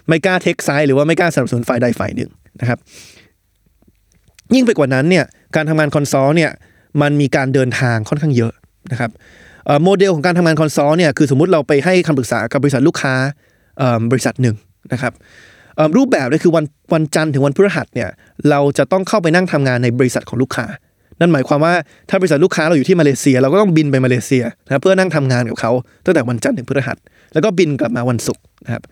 [0.07, 2.29] ไม่กล้าเทคไซด์หรือว่าไม่กล้าสนับสนุนฝ่ายใดฝ่ายหนึ่ง
[2.61, 2.79] นะครับ
[4.53, 6.51] ยิ่งไปกว่านั้นเนี่ยการทำงานคอนซัลเนี่ย
[7.01, 8.53] มันมีการเดินทางค่อนข้างเยอะ
[8.91, 9.12] นะครับ
[9.83, 13.13] โมเดลของการทำงาน consult เนี่ยคือสมมติเราไปให้คำปรึกษากับบริษัทลูกค้า
[14.12, 14.55] บริษัทหนึ่ง
[14.93, 15.13] นะครับ
[15.97, 18.10] รูปแบบเนี่ยคือวันวันจันทร์ถึงวันพฤหัสเนี่ย
[18.49, 20.65] เราจะต้องเข้าไปนั่งทำงานในบริษัทของลูกค้า
[21.19, 21.73] นั่นหมายความว่า
[22.10, 25.71] ถ้าบริษัทลูกค้าเราอยู่ที่มาเลเซีย เราก็ต้องบินไปมาเลเซียนะเพื่อนั่งทำงานกับเขา
[26.05, 26.97] ตั้งแต่วันจันทร์ถึงพฤหัส
[27.33, 28.83] แล้วก็บินกลับมาวันศุกร์นะครับ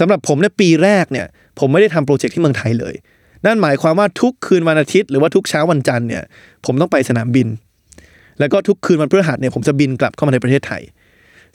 [0.00, 1.26] สำหรับผมในปีแรกเนี่ย
[1.58, 2.94] ผมไม่ได้ทำโปรเจกต์ที่เมืองไทยเลย
[3.46, 6.22] นั่นหมายความว่าทุกคืนวันอาทิตย์หรือว่าทุกเช้าวันจันทร์เนี่ย
[6.66, 7.48] ผมต้องไปสนามบิน
[8.40, 10.82] แล้วก็ทุกคืนวันพฤหัสเนี่ยผมจะบินกลับเข้ามาในประเทศไทย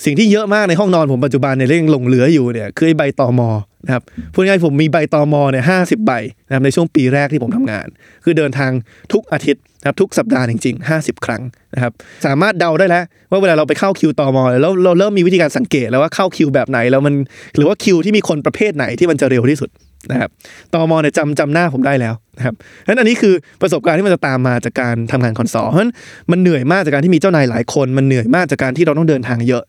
[0.05, 3.49] สิ่งที่เยอะมากในห้องนอนผมปัจจุบันเนี่ยเรื่องหลงเหลืออยู่เนี่ยคือไอ้ใบตอมอ
[3.85, 6.11] นะครับพูดง่ายผมมีใบตอมอเนี่ยห้าสิบใบ
[6.47, 7.87] นะครับในช่วงปีแรกที่ผมทำงาน
[8.23, 8.71] คือเดินทาง
[9.13, 11.41] ทุกอาทิตย์นะครับทุกสัปดาห์จริงๆห้าสิบครั้ง
[11.73, 11.91] นะครับ
[12.25, 17.13] สามารถเดาได้แล้วว่าเวลาเราไปเข้าคิวตอมอแล้วเราเริ่มมีวิธีการสังเกตแล้วว่าเข้าคิวแบบไหนแล้วมัน
[17.55, 19.69] หรือว่าคิวที่มีคนประเภทไหนที่มันจะเร็วที่สุด
[20.11, 20.29] นะครับ
[20.73, 25.93] ตอมอเนี่ยจำจำหน้าผมได้แล้วนะครับเพราะฉะนั้นอันนี้คือประสบการณ์ที่มันจะตามมาจากการทำงานคอนซอลเพราะฉะนั้น
[26.31, 29.63] มันเหนื่อยมากจากการที่มีเจ้านายหลายคน มันเหนื่อยมากจากการที่เราต้องเดินทางเยอะ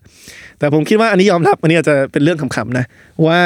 [0.59, 2.85] แต่ผมคิดว่าอันนี้ยอมรับอันนี้อาจจะเป็นเรื่องขำๆนะ
[3.27, 3.39] ว่า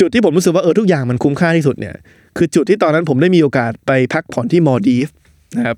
[0.00, 1.94] จุดที่ผมรู้สึกว่าเออทุกอย่างมันคุ้มค่าที่สุดเนี่ย
[2.36, 5.08] คือจุดที่ตอนนั้นผมได้มีโอกาสไปพักผ่อนที่มอดีฟ
[5.56, 5.76] นะครับ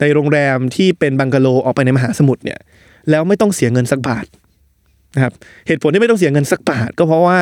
[0.00, 2.58] ในโรงแรมที่เป็นบังกะโลออกไปในมหาสมุทรเนี่ย
[3.10, 4.26] แล้วไม่ต้องเสียเงินสักบาท
[5.14, 5.32] นะครับ
[5.66, 7.38] เหตุผลที่ไม่ต้องเสียเงินสักบาทก็เพราะว่า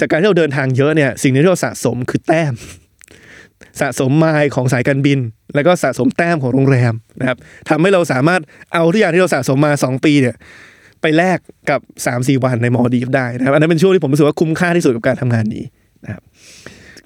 [0.00, 2.54] จากการที่เราเดินทางเยอะเนี่ยสิ่งที่เราสะสมคือแต้ม
[3.80, 5.18] สะสมไมล์ของสายการบิน
[5.54, 8.40] แล้วก็สะสมแต้มของโรงแรมนะครับทำให้เราสามารถ
[8.72, 10.36] เอาทุกอย่างที่เราสะสมมา 2 ปีเนี่ย
[11.02, 11.38] ไปแลก
[11.70, 15.64] กับ 3 4 วันในมัลดีฟส์ได้นะครับอันนั้นเป็นช่วงที่ผมรู้สึกว่าคุ้มค่าที่สุดกับการทำงานนี้
[16.04, 16.22] นะครับ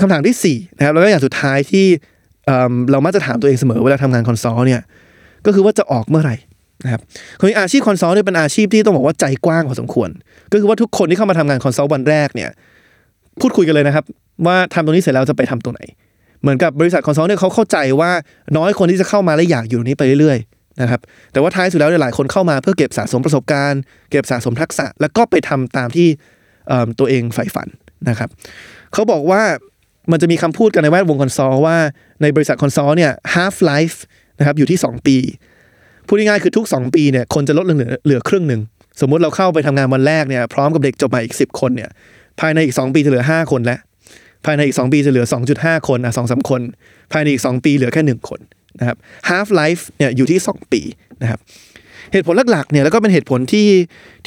[0.00, 1.86] คำถามที่4นะครับแล้วก็อย่างสุดท้ายที่
[2.46, 4.82] เรามักจะถามตัวเองเสมอเวลาทำงาน consult เนี่ย
[5.46, 6.36] ก็คือว่าจะออกเมื่อไหร่
[6.84, 7.00] นะครับ
[7.40, 10.10] คืออาชีพ consult เนี่ยเป็นอาชีพที่ต้องบอกว่าใจกว้างพอสมควร
[10.52, 12.50] ก็คือว่าทุกคนที่เข้ามาทำงาน consult วันแรกเนี่ย
[13.42, 14.04] พูดคุยกันเลยนะครับ
[14.46, 15.80] ว่าทำตรงนี้เสร็จแล้วจะไปทำตรงไหน
[16.40, 18.10] เหมือนกับบริษัทคอนซัลท์เนี่ยเขาเข้าใจว่า
[18.56, 21.00] น้อยคนที่จะเข้ามาและอยากอยู่ตรงนี้ไปเรื่อยๆนะครับ
[21.32, 26.08] แต่ว่าท้ายสุดแล้วเนี่ยหลายคนเข้ามาเพื่อเก็บสะสมประสบการณ์ เก็บสะสมทักษะ แล้วก็ไปทำตามที่
[26.98, 27.68] ตัวเองใฝ่ฝัน
[28.08, 28.28] นะครับ
[28.92, 29.42] เขาบอกว่า
[30.12, 31.76] มันจะมีคำพูดกันในแวดวง consult ว่า
[32.22, 33.96] ในบริษัท consult เนี่ย half life
[34.38, 35.16] นะครับอยู่ที่ 2 ปี
[36.06, 38.60] พูดง่ายๆคือทุก 2 ปีเนี่ยคนจะลดเหลือเหลือครึ่งหนึ่ง
[39.00, 41.90] สมมุติเราเข้าไปทำงานวันแรกเนี่ยพร้อมกับเด็กจบใหม่อีก 10 คนเนี่ย
[42.40, 43.78] ภายในอีก 2 ปีจะเหลือ 5 คนแล้ว
[44.44, 46.60] ภายในอีก 2 ปีจะเหลือ 2.5 คนอะสองสามคน
[47.12, 48.40] ภายในอีก 2 ปีเหลือแค่ 1 คน
[48.80, 48.96] นะครับ
[49.30, 50.80] half life เนี่ยอยู่ที่ 2 ปี
[51.22, 51.40] นะครับ
[52.12, 53.68] เหตุผลหลักๆเนี่ยแล้วก็เป็นเหตุผลที่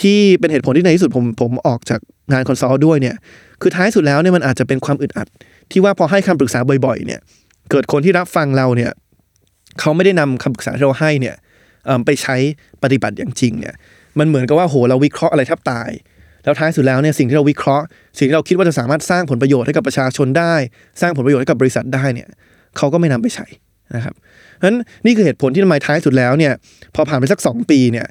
[0.02, 2.00] ที่เป็นเหตุผลที่ในที่สุดผมผมออกจาก
[2.32, 3.16] งาน consult ด้วยเนี่ย
[3.62, 5.28] คือท้ายสุดแล้วเนี่ยมันอาจจะเป็นความอึดอัด
[5.72, 7.20] ที่ว่าพอให้คำปรึกษาบ่อยๆเนี่ย
[7.72, 8.92] เกิดคนที่รับฟังเราเนี่ย
[9.80, 11.36] เขาไม่ได้นำคำปรึกษาที่เราให้เนี่ย
[12.06, 12.36] ไปใช้
[12.84, 13.76] ปฏิบัติอย่างจริงเนี่ย
[14.20, 15.90] มันเหมือนกับว่าโหเราวิเคราะห์อะไรแทบตาย
[16.44, 17.86] แล้วท้ายสุดแล้วเนี่ยสิ่งที่เราวิเคราะห์
[18.18, 20.54] สิ่งที่เราคิดว่าจะสามารถสร้างผลประโยชน์ให้กับประชาชนได้
[21.02, 22.28] สร้างผลประโยชน์ให้กับบริษัทได้เนี่ย
[22.78, 23.46] เขาก็ไม่นำไปใช้
[23.96, 24.14] นะครับ
[24.58, 26.54] เพราะฉะนั้นนี่คือเหตุผลที่ทำไมท้ายสุดแล้วเนี่ย
[26.96, 28.08] พอผ่านไปสัก 2 ปีเนี่ย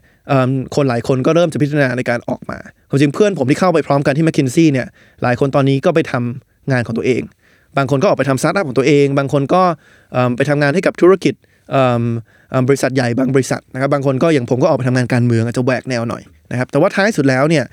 [0.77, 4.87] คนหลายคนก็เริ่มจะพิจารณาในการออกมาความจริงเพื่อนผมที่เข้าไปพร้อมกันที่ m c k คินซี่เนี่ย
[5.23, 7.23] หลายคนตอนนี้ก็ไปทำงานของตัวเอง
[7.77, 9.63] บางคนก็ออกไปทำสตาร์ทอัพของตัวเอง บางคนก็
[10.37, 11.35] ไปทำงานให้กับธุรกิจ
[12.69, 17.65] บริษัทใหญ่บางบริษัทนะครับบางคนก็อย่างผมก็ออกไปทำงานการเมืองอาจจะแหวกแนวหน่อยนะครับแต่ว่าท้ายสุดแล้วเนี่ย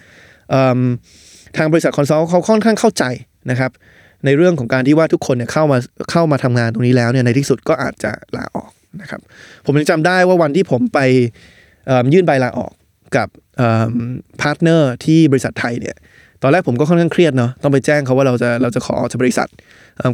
[1.58, 3.04] ทางบริษัท consult เขาค่อนข้างเข้าใจ
[3.52, 3.72] นะครับ
[4.26, 5.78] ในเรื่องของการที่ว่าทุกคนเนี่ยเข้ามา
[6.12, 9.22] เข้ามาทำงานตรงนี้แล้วเนี่ยในที่สุดก็อาจจะลาออกนะครับ
[9.66, 11.00] ผมยังจำได้ว่าวันที่ผมไป
[12.14, 12.72] ยื่นใบลาออก
[13.18, 13.28] กับ
[14.42, 15.96] partner ที่บริษัทไทยเนี่ย
[16.42, 19.48] ตอนแรกผมก็ค่อนข้างเครียดเนาะต้องไปแจ้งเขาว่าเราจะเราจะขอออกจากบริษัท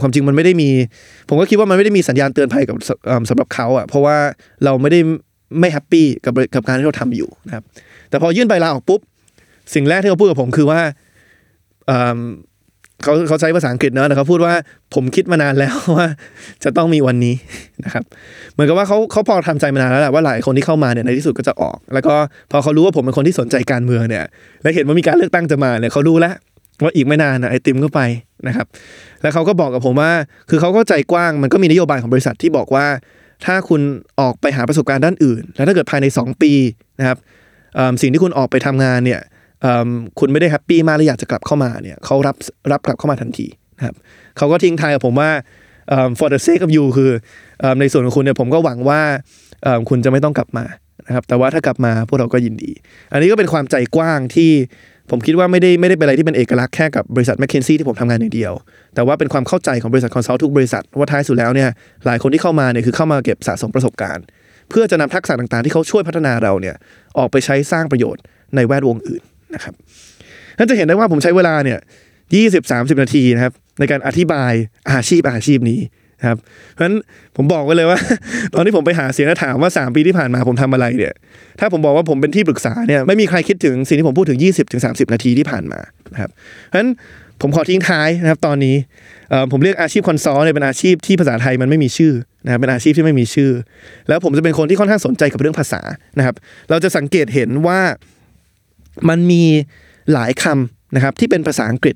[0.02, 0.70] ความจริงมันไม่ได้มี
[1.30, 2.76] ผมก็คิดว่ามันไม่ได้มีสัญญาณเตือนภัยกับ
[3.30, 4.18] สำหรับเขาอะ่ะเพราะว่า
[4.66, 5.00] เราไม่ได้
[5.60, 7.64] ไม่ happy กับกับการที่เราทำอยู่นะครับ
[8.10, 9.02] แต่พอยื่นใบลาออกปุ๊บ
[9.74, 11.90] สิ่งแรกที่เขาพูดกับผมคือว่า
[13.04, 14.54] เขาเขาใช้ภาษาอังกฤษเนอะแต่เขาพูดว่า
[14.94, 16.08] ผมคิดมานานแล้วว่า
[16.64, 17.36] จะต้องมีวันนี้
[17.86, 18.04] นะครับ
[18.54, 22.16] เหมือนกับว่าเขาเขาพอทำใจมานานแล้วแหละว่าหลายคนที่เข้ามาเนี่ยในที่สุดก็จะออก แล้วก็
[22.52, 24.24] พอเขารู้ว่าผมเป็นคนที่สนใจการเมืองเนี่ย
[24.62, 26.34] และเห็นว่ามีการเลือกตั้งจะมาเนี่ยเขารู้แล้ว
[26.84, 28.02] ว่าอีกไม่นานนะไอติมก็ไป
[28.48, 28.68] นะครับ
[29.22, 30.12] แล้วเขาก็บอกกับผมว่า
[30.50, 32.86] คือเขาก็ใจกว้างมันก็มีนโยบายของบริษัทที่บอกว่า
[33.46, 33.82] ถ้าคุณ
[34.20, 36.52] ออกไปหาประสบการณ์ด้านอื่น แล้วถ้าเกิดภายใน 2 ปี
[37.00, 37.18] นะครับ
[38.02, 39.20] สิ่งที่คุณออกไปทำงานเนี่ย
[40.20, 42.36] คุณไม่ได้ happy มากและอยากจะกลับเข้ามาเนี่ยเขารับ
[42.72, 43.48] รับกลับเข้ามาทันที
[43.78, 43.96] นะครับ
[44.38, 45.30] เขาก็ทิ้งท้ายกับผมว่า
[46.20, 47.12] for the sake of you คื
[47.64, 49.02] อในส่วนของคุณเนี่ยผมก็หวังว่า
[49.90, 50.66] คุณจะไม่ต้องกลับมา
[51.08, 52.72] นะครับแต่ว่าถ้ากลับมาพวกเราก็ยินดี
[53.14, 54.52] อันนี้ก็เป็นความใจกว้างที่
[55.12, 58.54] ผมคิดว่าไม่ได้ไม่ได้เป็นอะไรที่เป็นเอกลักษณ์แค่กับบริษัท McKinsey ที่ผมทำงานอย่างเดียว
[58.96, 61.70] แต่ว่าเป็นความเข้าใจของบริษัท consult ทุกบริษัท ว่าท้ายสุดแล้วเนี่ย
[62.06, 64.24] หลายคนที่เข้ามาเนี่ยคือเข้ามาเก็บสะสมประสบการณ์
[64.70, 66.76] เพื่อจะนำทักษะต่างๆ ที่เขาช่วยพัฒนาเราเนี่ย
[67.18, 68.22] ออกไปใช้สร้างประโยชน์
[68.56, 69.22] ในแวดวงอื่น
[69.54, 69.74] นะครับ
[70.58, 71.80] นั่นจะเห็นได้ว่าผมใช้เวลาเนี่ย
[72.36, 74.54] ยี่สิบสามสิบนาทีนะครับในการอธิบาย
[74.92, 75.80] อาชีพอาชีพนี้
[76.20, 76.38] นะครับ
[76.72, 76.96] เพราะฉะนั้น
[77.38, 78.00] ผมบอกไว้เลยว่า
[78.54, 81.14] ตอนที่ผมไปหาเสียงแล้วถามว่า 3 ปีที่ผ่านมาผมทำอะไรเนี่ย
[81.60, 84.82] ถ้าผมบอกว่าผมเป็นที่ปรึกษาเนี่ยไม่มีใครคิดถึงสิ่งที่ผมพูดถึง 20-30ถึง
[85.14, 85.80] นาทีที่ผ่านมา
[86.14, 86.90] นะครับเพราะฉะนั้น
[87.42, 88.76] ผมขอทิ้งท้ายนะครับตอนนี้
[89.52, 92.14] ผมเรียกอาชีพ consult เนี่ยเป็นอาชีพที่ภาษาไทยมันไม่มีชื่อ
[92.46, 93.52] นะครับเป็นอาชีพที่ไม่มีชื่อ
[94.08, 95.82] แล้วผมจะเป็นคนที่ค่อนข้างสนใจกับเรื่องภาษา
[96.18, 96.36] นะครับ
[96.70, 97.80] เราจะสังเกตเห็นว่า
[99.10, 99.44] มันมี
[100.14, 101.96] หลายคำนะครับที่เป็นภาษาอังกฤษ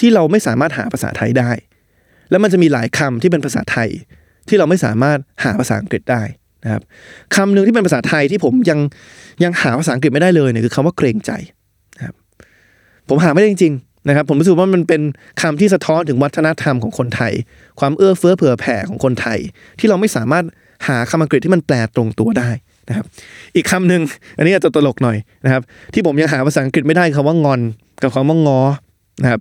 [0.00, 1.50] ที่เราไม่สามารถหาภาษาไทยได้
[2.30, 3.88] แล้วมันจะมีหลายคำที่เป็นภาษาไทย
[4.48, 6.22] ที่เราไม่สามารถหาภาษาอังกฤษได้
[6.64, 6.82] นะครับ
[7.36, 8.78] คำหนึ่งที่เป็นภาษาไทยที่ผมยัง
[9.44, 11.30] ยังหาภาษาอังกฤษไม่ได้เลยเนี่ยคือคำว่าเกรงใจ
[11.98, 12.14] นะครับ
[13.08, 15.02] ผมหาไม่ได้จริงๆนะครับ ผมรู้สึกว่ามันเป็น
[15.42, 17.32] คำที่สะท้อนถึงวัฒนธรรมของคนไทย
[17.80, 19.38] ความเอื้อเฟื้อเผื่อแผ่ของคนไทย
[19.78, 20.44] ที่เราไม่สามารถ
[20.88, 22.50] หาคำอังกฤษที่มันแปลตรงตัวได้
[22.88, 23.06] นะครับ
[23.56, 24.02] อีกคำหนึ่ง
[24.38, 25.62] อันนี้อาจจะตลกหน่อยนะครับ
[25.94, 27.60] ที่ผมยังหาภาษาอังกฤษไม่ได้คือคำว่างอน
[28.02, 28.60] กับคำว่างอ
[29.22, 29.40] นะครับ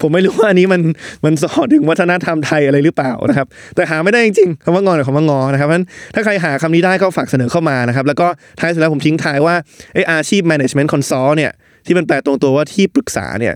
[0.00, 0.82] ผมไม่รู้ว่าอันนี้มัน
[1.24, 8.26] มันสอนถึงวัฒนธรรมไทยอะไรหรือเปล่านะครับ แต่หาไม่ได้จริงๆคำว่างอนกับคำว่างอนะครับเพราะฉะนั้นถ้าใครหาคำนี้ได้ก็ฝากเสนอเข้ามานะครับ แล้วก็
[8.58, 9.54] ท้ายสุดแล้วผมทิ้งท้ายว่า
[9.94, 11.52] ไออาชีพ management consult เนี่ย
[11.86, 13.54] ที่มันแปลตรงตัวว่าที่ปรึกษาเนี่ย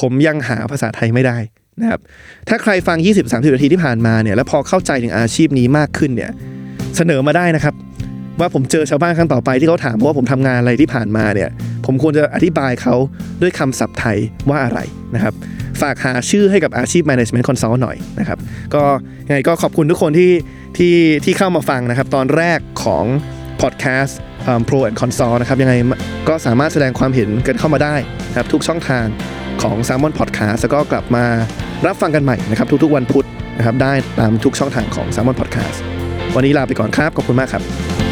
[0.00, 1.38] ผมยังหาภาษาไทยไม่ได้
[1.80, 2.00] นะครับ
[2.48, 6.30] ถ้าใครฟัง 20-30 นาทีที่ผ่านมาเนี่ยแล้วพอเข้าใจถึงอาชีพนี้มากขึ้นเนี่ย
[6.96, 7.74] เสนอมาได้นะครับ
[8.40, 11.50] ว่าผมเจอชาวบ้านครั้งต่อไปที่เขาถามว่าผมทำงานอะไรที่ผ่านมาเนี่ย
[11.86, 12.94] ผมควรจะอธิบายเขา
[13.42, 14.18] ด้วยคำศัพท์ไทย
[14.50, 14.80] ว่าอะไร
[15.14, 15.34] นะครับ
[15.80, 18.38] ฝากหาชื่อให้กับอาชีพ management consult หน่อยนะครับ
[18.74, 18.82] ก็
[19.28, 20.32] ยังไงก็ขอบคุณทุกคนที่
[20.78, 20.94] ที่
[21.24, 23.04] ที่เข้ามาฟังนะครับ ตอนแรกของ
[23.62, 24.12] podcast
[24.68, 25.74] pro and consult นะครับ ยังไง
[26.28, 27.96] ก็สามารถแสดงความเห็นกันเข้ามาได้
[28.28, 29.04] นะครับ ทุกช่องทาง
[29.62, 31.24] ของ Salmon Podcast แล้วก็กลับมา
[31.86, 33.26] รับฟังกันใหม่นะครับ ทุกๆวันพุธ
[33.58, 35.78] นะครับ ได้ตามทุกช่องทางของ Salmon Podcast
[36.34, 38.03] วันนี้ลาไปก่อนครับ ขอบคุณมากครับ